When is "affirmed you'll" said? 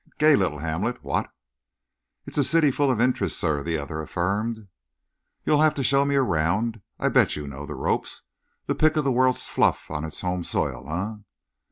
4.01-5.61